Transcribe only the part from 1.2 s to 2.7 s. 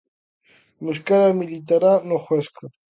militará no Huesca.